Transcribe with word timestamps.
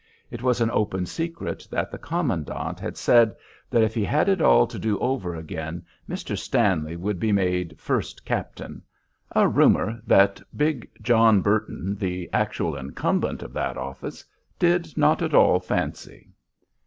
It 0.31 0.41
was 0.41 0.61
an 0.61 0.71
open 0.71 1.05
secret 1.05 1.67
that 1.69 1.91
the 1.91 1.99
commandant 1.99 2.79
had 2.79 2.97
said 2.97 3.35
that 3.69 3.83
if 3.83 3.93
he 3.93 4.03
had 4.03 4.27
it 4.29 4.41
all 4.41 4.65
to 4.65 4.79
do 4.79 4.97
over 4.97 5.35
again, 5.35 5.85
Mr. 6.09 6.35
Stanley 6.35 6.95
would 6.95 7.19
be 7.19 7.31
made 7.31 7.79
"first 7.79 8.25
captain," 8.25 8.81
a 9.35 9.47
rumor 9.47 10.01
that 10.07 10.41
big 10.55 10.89
John 11.03 11.43
Burton, 11.43 11.93
the 11.97 12.27
actual 12.33 12.75
incumbent 12.75 13.43
of 13.43 13.53
that 13.53 13.77
office, 13.77 14.25
did 14.57 14.97
not 14.97 15.21
at 15.21 15.35
all 15.35 15.59
fancy. 15.59 16.31